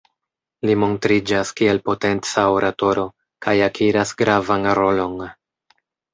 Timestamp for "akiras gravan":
3.67-4.69